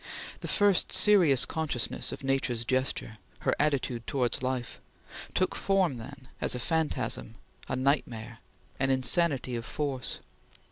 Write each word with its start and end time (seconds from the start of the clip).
The 0.39 0.47
first 0.47 0.91
serious 0.91 1.45
consciousness 1.45 2.11
of 2.11 2.23
Nature's 2.23 2.65
gesture 2.65 3.19
her 3.41 3.53
attitude 3.59 4.07
towards 4.07 4.41
life 4.41 4.81
took 5.35 5.53
form 5.53 5.97
then 5.97 6.27
as 6.41 6.55
a 6.55 6.59
phantasm, 6.59 7.35
a 7.69 7.75
nightmare, 7.75 8.39
an 8.79 8.89
insanity 8.89 9.55
of 9.55 9.63
force. 9.63 10.19